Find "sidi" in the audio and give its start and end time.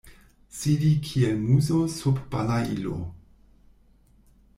0.59-0.93